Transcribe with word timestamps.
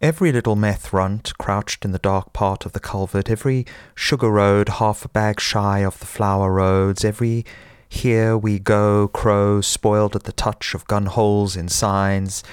Every 0.00 0.30
little 0.30 0.54
meth 0.54 0.92
runt 0.92 1.36
crouched 1.38 1.84
in 1.84 1.90
the 1.90 1.98
dark 1.98 2.32
part 2.32 2.64
of 2.64 2.72
the 2.72 2.78
culvert, 2.78 3.28
every 3.28 3.66
sugar 3.96 4.30
road 4.30 4.68
half 4.68 5.04
a 5.04 5.08
bag 5.08 5.40
shy 5.40 5.80
of 5.80 5.98
the 5.98 6.06
flower 6.06 6.52
roads, 6.52 7.04
every 7.04 7.44
here 7.88 8.38
we 8.38 8.60
go 8.60 9.08
crow 9.08 9.60
spoiled 9.60 10.14
at 10.14 10.22
the 10.22 10.30
touch 10.30 10.72
of 10.72 10.86
gun 10.86 11.06
holes 11.06 11.56
in 11.56 11.68
signs. 11.68 12.44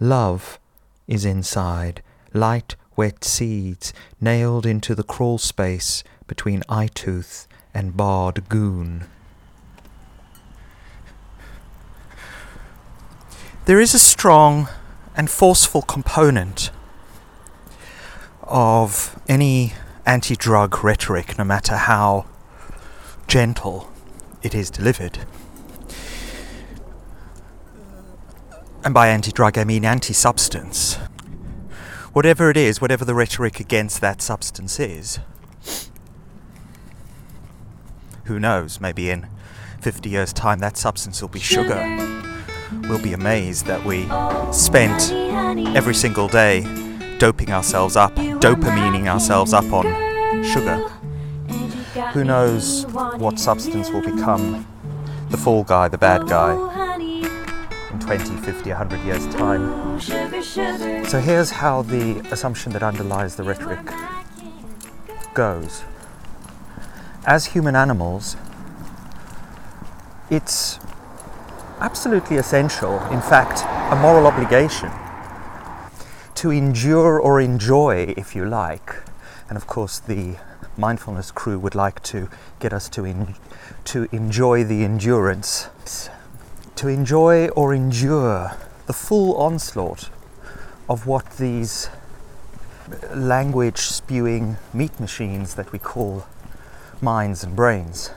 Love 0.00 0.58
is 1.06 1.24
inside, 1.24 2.02
light, 2.34 2.74
wet 2.96 3.22
seeds 3.22 3.92
nailed 4.20 4.66
into 4.66 4.96
the 4.96 5.04
crawl 5.04 5.38
space 5.38 6.02
between 6.26 6.64
eye 6.68 6.88
tooth 6.94 7.46
and 7.72 7.96
barred 7.96 8.48
goon. 8.48 9.04
There 13.66 13.80
is 13.80 13.94
a 13.94 14.00
strong 14.00 14.68
and 15.14 15.30
forceful 15.30 15.82
component 15.82 16.72
of 18.48 19.20
any 19.28 19.74
anti 20.06 20.34
drug 20.34 20.82
rhetoric, 20.82 21.38
no 21.38 21.44
matter 21.44 21.76
how 21.76 22.26
gentle 23.26 23.90
it 24.42 24.54
is 24.54 24.70
delivered. 24.70 25.18
And 28.84 28.94
by 28.94 29.08
anti 29.08 29.30
drug, 29.30 29.58
I 29.58 29.64
mean 29.64 29.84
anti 29.84 30.14
substance. 30.14 30.94
Whatever 32.12 32.50
it 32.50 32.56
is, 32.56 32.80
whatever 32.80 33.04
the 33.04 33.14
rhetoric 33.14 33.60
against 33.60 34.00
that 34.00 34.22
substance 34.22 34.80
is, 34.80 35.20
who 38.24 38.40
knows, 38.40 38.80
maybe 38.80 39.10
in 39.10 39.28
50 39.80 40.08
years' 40.08 40.32
time 40.32 40.58
that 40.60 40.76
substance 40.76 41.20
will 41.20 41.28
be 41.28 41.38
sugar. 41.38 41.82
We'll 42.82 43.02
be 43.02 43.12
amazed 43.12 43.66
that 43.66 43.84
we 43.84 44.08
spent 44.52 45.12
every 45.76 45.94
single 45.94 46.28
day 46.28 46.87
doping 47.18 47.50
ourselves 47.50 47.96
up, 47.96 48.14
dopamining 48.14 49.08
ourselves 49.08 49.52
up 49.52 49.70
on 49.72 49.86
sugar. 50.44 50.76
Who 52.12 52.22
knows 52.22 52.86
what 53.16 53.40
substance 53.40 53.90
will 53.90 54.02
become 54.02 54.66
the 55.30 55.36
fall 55.36 55.64
guy, 55.64 55.88
the 55.88 55.98
bad 55.98 56.28
guy, 56.28 56.54
in 57.90 57.98
20, 57.98 58.36
50, 58.36 58.70
100 58.70 59.04
years' 59.04 59.26
time. 59.34 60.00
So 61.08 61.18
here's 61.18 61.50
how 61.50 61.82
the 61.82 62.20
assumption 62.30 62.72
that 62.72 62.82
underlies 62.82 63.34
the 63.34 63.42
rhetoric 63.42 63.84
goes. 65.34 65.82
As 67.26 67.46
human 67.46 67.74
animals, 67.74 68.36
it's 70.30 70.78
absolutely 71.80 72.36
essential, 72.36 73.00
in 73.10 73.20
fact, 73.20 73.64
a 73.92 73.96
moral 73.96 74.26
obligation 74.26 74.90
to 76.38 76.52
endure 76.52 77.18
or 77.18 77.40
enjoy, 77.40 78.14
if 78.16 78.36
you 78.36 78.44
like. 78.44 78.94
And 79.48 79.56
of 79.56 79.66
course, 79.66 79.98
the 79.98 80.36
mindfulness 80.76 81.32
crew 81.32 81.58
would 81.58 81.74
like 81.74 82.00
to 82.04 82.28
get 82.60 82.72
us 82.72 82.88
to, 82.90 83.04
in, 83.04 83.34
to 83.86 84.08
enjoy 84.12 84.62
the 84.62 84.84
endurance, 84.84 85.68
to 86.76 86.86
enjoy 86.86 87.48
or 87.48 87.74
endure 87.74 88.56
the 88.86 88.92
full 88.92 89.36
onslaught 89.36 90.10
of 90.88 91.08
what 91.08 91.38
these 91.38 91.90
language 93.12 93.78
spewing 93.78 94.58
meat 94.72 95.00
machines 95.00 95.56
that 95.56 95.72
we 95.72 95.78
call 95.80 96.24
minds 97.00 97.42
and 97.42 97.56
brains 97.56 98.10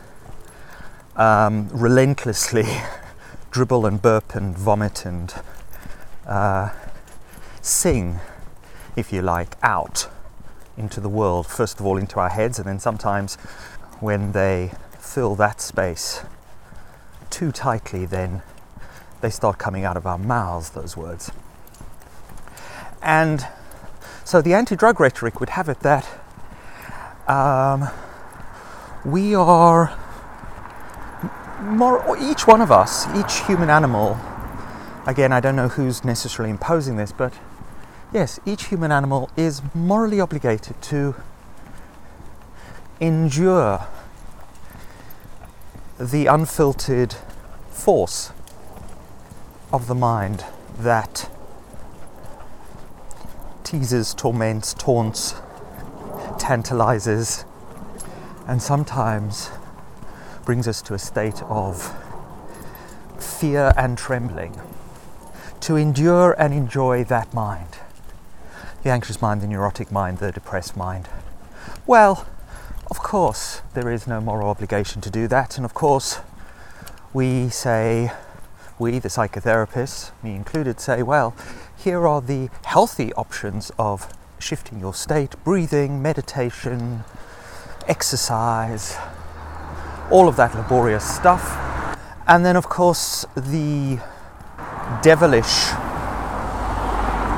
um, 1.15 1.67
relentlessly 1.69 2.65
dribble 3.51 3.85
and 3.85 4.01
burp 4.01 4.35
and 4.35 4.57
vomit 4.57 5.05
and 5.05 5.33
uh, 6.25 6.69
sing, 7.61 8.19
if 8.95 9.13
you 9.13 9.21
like, 9.21 9.55
out 9.61 10.09
into 10.77 10.99
the 10.99 11.09
world, 11.09 11.47
first 11.47 11.79
of 11.79 11.85
all 11.85 11.97
into 11.97 12.19
our 12.19 12.29
heads, 12.29 12.57
and 12.57 12.67
then 12.67 12.79
sometimes 12.79 13.35
when 13.99 14.31
they 14.31 14.71
fill 14.99 15.35
that 15.35 15.61
space 15.61 16.23
too 17.29 17.51
tightly, 17.51 18.05
then 18.05 18.41
they 19.21 19.29
start 19.29 19.57
coming 19.57 19.85
out 19.85 19.95
of 19.95 20.05
our 20.05 20.17
mouths, 20.17 20.71
those 20.71 20.97
words. 20.97 21.31
And 23.01 23.47
so 24.23 24.41
the 24.41 24.53
anti 24.53 24.75
drug 24.75 24.99
rhetoric 24.99 25.39
would 25.39 25.49
have 25.49 25.69
it 25.69 25.79
that 25.81 26.07
um, 27.27 27.89
we 29.05 29.35
are, 29.35 29.97
more, 31.61 32.17
each 32.19 32.47
one 32.47 32.61
of 32.61 32.71
us, 32.71 33.07
each 33.15 33.45
human 33.45 33.69
animal, 33.69 34.19
again, 35.05 35.31
I 35.31 35.39
don't 35.39 35.55
know 35.55 35.67
who's 35.67 36.03
necessarily 36.03 36.51
imposing 36.51 36.97
this, 36.97 37.11
but 37.11 37.33
yes, 38.13 38.39
each 38.45 38.65
human 38.65 38.91
animal 38.91 39.29
is 39.37 39.61
morally 39.73 40.19
obligated 40.19 40.81
to 40.81 41.15
endure 42.99 43.87
the 45.99 46.25
unfiltered 46.25 47.15
force 47.69 48.31
of 49.71 49.87
the 49.87 49.95
mind 49.95 50.43
that 50.77 51.29
teases, 53.63 54.13
torments, 54.13 54.73
taunts, 54.73 55.35
tantalizes, 56.37 57.45
and 58.47 58.61
sometimes 58.61 59.49
brings 60.43 60.67
us 60.67 60.81
to 60.81 60.93
a 60.93 60.99
state 60.99 61.41
of 61.43 61.95
fear 63.17 63.71
and 63.77 63.97
trembling. 63.97 64.59
To 65.61 65.75
endure 65.75 66.33
and 66.39 66.53
enjoy 66.53 67.03
that 67.05 67.33
mind 67.33 67.77
the 68.83 68.89
anxious 68.89 69.21
mind, 69.21 69.41
the 69.41 69.47
neurotic 69.47 69.91
mind, 69.91 70.17
the 70.17 70.31
depressed 70.31 70.75
mind? 70.75 71.07
Well, 71.85 72.27
of 72.89 72.99
course, 72.99 73.61
there 73.73 73.89
is 73.89 74.07
no 74.07 74.19
moral 74.19 74.49
obligation 74.49 75.01
to 75.01 75.09
do 75.09 75.27
that, 75.27 75.57
and 75.57 75.65
of 75.65 75.73
course, 75.73 76.19
we 77.13 77.49
say, 77.49 78.11
we, 78.79 78.99
the 78.99 79.09
psychotherapists, 79.09 80.11
me 80.23 80.35
included, 80.35 80.79
say, 80.79 81.03
well, 81.03 81.35
here 81.77 82.07
are 82.07 82.21
the 82.21 82.49
healthy 82.65 83.13
options 83.13 83.71
of 83.77 84.11
shifting 84.39 84.79
your 84.79 84.93
state 84.93 85.35
breathing, 85.43 86.01
meditation, 86.01 87.03
exercise, 87.87 88.97
all 90.09 90.27
of 90.27 90.35
that 90.35 90.55
laborious 90.55 91.03
stuff. 91.03 91.57
And 92.27 92.45
then, 92.45 92.55
of 92.55 92.69
course, 92.69 93.25
the 93.35 93.99
devilish 95.01 95.71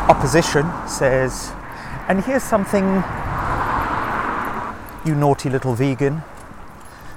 opposition 0.09 0.69
says, 0.87 1.51
and 2.07 2.23
here's 2.23 2.43
something, 2.43 2.83
you 5.05 5.15
naughty 5.15 5.49
little 5.49 5.73
vegan, 5.73 6.21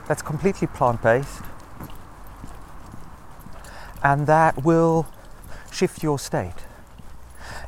that's 0.07 0.23
completely 0.23 0.69
plant 0.69 1.03
based, 1.03 1.43
and 4.03 4.27
that 4.27 4.65
will 4.65 5.07
shift 5.73 6.03
your 6.03 6.19
state. 6.19 6.55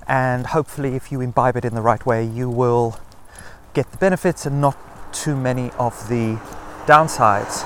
And 0.06 0.46
hopefully, 0.46 0.94
if 0.94 1.12
you 1.12 1.20
imbibe 1.20 1.56
it 1.56 1.64
in 1.64 1.74
the 1.74 1.82
right 1.82 2.04
way, 2.06 2.24
you 2.24 2.48
will 2.48 2.98
get 3.74 3.90
the 3.90 3.98
benefits 3.98 4.46
and 4.46 4.60
not 4.60 4.76
too 5.12 5.36
many 5.36 5.70
of 5.72 6.08
the 6.08 6.40
downsides. 6.86 7.64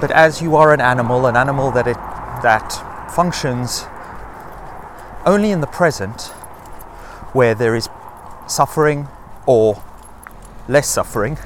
But 0.00 0.10
as 0.10 0.42
you 0.42 0.56
are 0.56 0.72
an 0.72 0.80
animal, 0.80 1.26
an 1.26 1.36
animal 1.36 1.70
that 1.72 1.86
it 1.86 1.96
that 2.42 2.72
functions 3.14 3.86
only 5.24 5.50
in 5.50 5.60
the 5.60 5.66
present 5.66 6.28
where 7.32 7.54
there 7.54 7.74
is 7.74 7.88
suffering 8.46 9.08
or 9.46 9.82
less 10.68 10.88
suffering, 10.88 11.38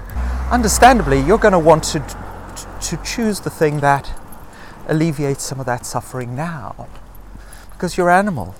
understandably, 0.50 1.20
you're 1.20 1.38
going 1.38 1.52
to 1.52 1.58
want 1.58 1.84
to, 1.84 2.00
to 2.80 2.96
choose 3.04 3.40
the 3.40 3.50
thing 3.50 3.80
that 3.80 4.12
alleviates 4.88 5.44
some 5.44 5.60
of 5.60 5.66
that 5.66 5.84
suffering 5.84 6.34
now. 6.34 6.88
Because 7.72 7.96
you're 7.96 8.10
animal. 8.10 8.54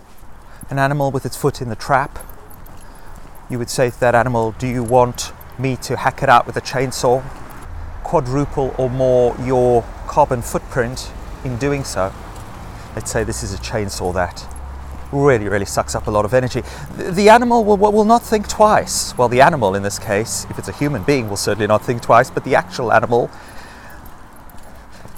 An 0.69 0.78
animal 0.78 1.10
with 1.10 1.25
its 1.25 1.37
foot 1.37 1.62
in 1.62 1.69
the 1.69 1.76
trap. 1.76 2.19
You 3.49 3.58
would 3.58 3.70
say 3.70 3.90
to 3.90 4.00
that 4.00 4.14
animal, 4.14 4.52
Do 4.58 4.67
you 4.67 4.82
want 4.82 5.32
me 5.58 5.76
to 5.76 5.96
hack 5.96 6.23
it 6.23 6.29
out 6.29 6.46
with 6.46 6.56
a 6.56 6.61
chainsaw? 6.61 7.23
Quadruple 8.02 8.75
or 8.76 8.90
more 8.90 9.37
your 9.43 9.82
carbon 10.06 10.43
footprint 10.43 11.11
in 11.44 11.56
doing 11.56 11.85
so. 11.85 12.12
Let's 12.94 13.11
say 13.11 13.25
this 13.25 13.43
is 13.43 13.52
a 13.52 13.58
chainsaw 13.58 14.12
that 14.14 14.46
really, 15.12 15.49
really 15.49 15.64
sucks 15.64 15.94
up 15.94 16.06
a 16.06 16.11
lot 16.11 16.25
of 16.25 16.35
energy. 16.35 16.62
The 16.97 17.29
animal 17.29 17.64
will, 17.64 17.76
will 17.76 18.05
not 18.05 18.23
think 18.23 18.49
twice. 18.49 19.17
Well, 19.17 19.29
the 19.29 19.41
animal 19.41 19.75
in 19.75 19.82
this 19.82 19.99
case, 19.99 20.47
if 20.50 20.58
it's 20.58 20.69
a 20.69 20.73
human 20.73 21.03
being, 21.05 21.29
will 21.29 21.37
certainly 21.37 21.67
not 21.67 21.85
think 21.85 22.03
twice, 22.03 22.31
but 22.31 22.44
the 22.44 22.55
actual 22.55 22.93
animal, 22.93 23.31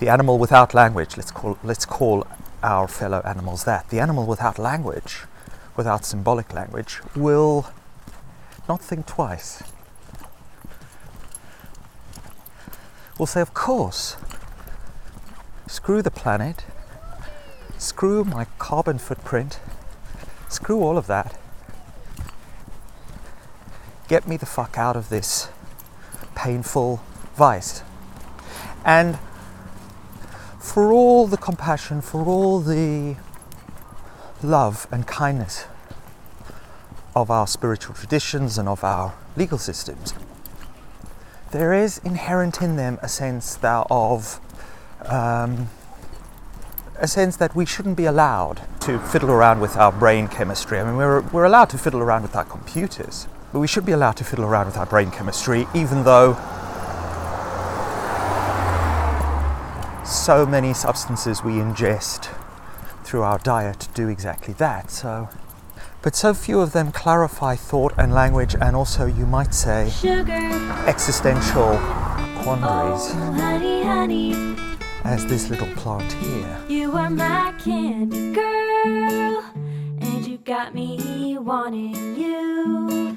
the 0.00 0.08
animal 0.08 0.38
without 0.38 0.74
language, 0.74 1.16
let's 1.16 1.30
call, 1.30 1.58
let's 1.62 1.84
call 1.84 2.26
our 2.62 2.88
fellow 2.88 3.22
animals 3.24 3.64
that, 3.64 3.88
the 3.90 4.00
animal 4.00 4.26
without 4.26 4.58
language, 4.58 5.24
without 5.76 6.04
symbolic 6.04 6.52
language, 6.52 7.00
will 7.16 7.66
not 8.68 8.80
think 8.80 9.06
twice. 9.06 9.62
Will 13.18 13.26
say, 13.26 13.40
of 13.40 13.54
course, 13.54 14.16
screw 15.66 16.02
the 16.02 16.10
planet, 16.10 16.64
screw 17.76 18.24
my 18.24 18.46
carbon 18.58 18.98
footprint, 18.98 19.58
Screw 20.48 20.82
all 20.82 20.96
of 20.96 21.06
that. 21.06 21.38
get 24.08 24.26
me 24.26 24.38
the 24.38 24.46
fuck 24.46 24.78
out 24.78 24.96
of 24.96 25.10
this 25.10 25.48
painful 26.34 27.02
vice. 27.36 27.82
And 28.84 29.18
for 30.58 30.92
all 30.92 31.26
the 31.26 31.36
compassion, 31.36 32.00
for 32.00 32.24
all 32.24 32.60
the 32.60 33.16
love 34.42 34.86
and 34.90 35.06
kindness 35.06 35.66
of 37.14 37.30
our 37.30 37.46
spiritual 37.46 37.94
traditions 37.94 38.56
and 38.56 38.68
of 38.68 38.82
our 38.82 39.14
legal 39.36 39.58
systems, 39.58 40.14
there 41.50 41.74
is 41.74 41.98
inherent 41.98 42.62
in 42.62 42.76
them 42.76 42.98
a 43.02 43.08
sense 43.08 43.56
that 43.56 43.86
of 43.90 44.40
um, 45.04 45.68
a 47.00 47.06
sense 47.06 47.36
that 47.36 47.54
we 47.54 47.64
shouldn't 47.64 47.96
be 47.96 48.06
allowed 48.06 48.60
to 48.80 48.98
fiddle 48.98 49.30
around 49.30 49.60
with 49.60 49.76
our 49.76 49.92
brain 49.92 50.26
chemistry. 50.26 50.80
I 50.80 50.84
mean, 50.84 50.96
we're, 50.96 51.20
we're 51.20 51.44
allowed 51.44 51.70
to 51.70 51.78
fiddle 51.78 52.00
around 52.00 52.22
with 52.22 52.34
our 52.34 52.44
computers, 52.44 53.28
but 53.52 53.60
we 53.60 53.68
should 53.68 53.86
be 53.86 53.92
allowed 53.92 54.16
to 54.16 54.24
fiddle 54.24 54.44
around 54.44 54.66
with 54.66 54.76
our 54.76 54.86
brain 54.86 55.10
chemistry, 55.10 55.66
even 55.74 56.02
though 56.04 56.34
so 60.04 60.44
many 60.44 60.74
substances 60.74 61.44
we 61.44 61.52
ingest 61.52 62.34
through 63.04 63.22
our 63.22 63.38
diet 63.38 63.88
do 63.94 64.08
exactly 64.08 64.54
that. 64.54 64.90
So, 64.90 65.28
but 66.02 66.16
so 66.16 66.34
few 66.34 66.60
of 66.60 66.72
them 66.72 66.90
clarify 66.90 67.54
thought 67.54 67.92
and 67.96 68.12
language, 68.12 68.56
and 68.60 68.74
also, 68.74 69.06
you 69.06 69.26
might 69.26 69.54
say, 69.54 69.90
Sugar, 69.90 70.32
existential 70.86 71.78
quandaries, 72.42 73.12
oh, 73.12 73.32
honey, 73.36 73.82
honey, 73.82 74.67
as 75.08 75.24
this 75.24 75.48
little 75.48 75.66
plant 75.68 76.12
here. 76.12 76.60
you 76.68 76.92
are 76.92 77.08
my 77.08 77.54
candy 77.64 78.30
girl, 78.34 79.42
and 79.54 80.26
you 80.26 80.36
got 80.44 80.74
me 80.74 81.38
wanting 81.38 82.14
you. 82.14 83.16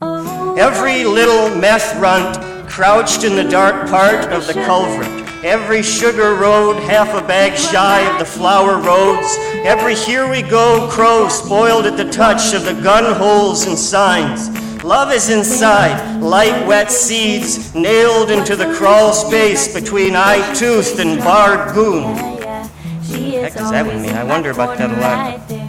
Oh, 0.00 0.54
Every 0.56 1.02
little 1.02 1.60
meth 1.60 1.98
runt 2.00 2.38
crouched 2.68 3.24
in 3.24 3.34
the 3.34 3.42
dark 3.42 3.90
part 3.90 4.30
of 4.30 4.46
the 4.46 4.52
culvert. 4.64 5.08
Every 5.44 5.82
sugar 5.82 6.36
road 6.36 6.76
half 6.84 7.08
a 7.20 7.26
bag 7.26 7.58
shy 7.58 8.08
of 8.12 8.20
the 8.20 8.24
flower 8.24 8.78
roads. 8.80 9.36
Every 9.66 9.96
here 9.96 10.30
we 10.30 10.42
go 10.42 10.88
crow 10.88 11.28
spoiled 11.28 11.84
at 11.84 11.96
the 11.96 12.08
touch 12.12 12.54
of 12.54 12.64
the 12.64 12.80
gun 12.80 13.12
holes 13.16 13.66
and 13.66 13.76
signs. 13.76 14.48
Love 14.84 15.10
is 15.12 15.30
inside, 15.30 16.20
light 16.20 16.66
wet 16.66 16.92
seeds 16.92 17.74
nailed 17.74 18.30
into 18.30 18.54
the 18.54 18.70
crawl 18.74 19.14
space 19.14 19.72
between 19.72 20.14
eye-toothed 20.14 21.00
and 21.00 21.18
barred 21.20 21.74
goon. 21.74 22.14
Heck 22.14 23.54
does 23.54 23.70
that 23.70 23.86
mean? 23.86 24.14
I 24.14 24.24
wonder 24.24 24.50
about 24.50 24.76
that 24.76 24.90
a 24.90 25.00
lot. 25.00 25.48
Right 25.48 25.64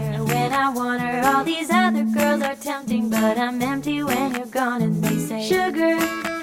all 1.23 1.43
these 1.45 1.69
other 1.69 2.03
girls 2.03 2.41
are 2.41 2.55
tempting, 2.55 3.09
but 3.09 3.37
I'm 3.37 3.61
empty 3.61 4.03
when 4.03 4.35
you're 4.35 4.47
gone, 4.47 4.81
and 4.81 5.01
they 5.01 5.17
say, 5.17 5.47
Sugar. 5.47 6.34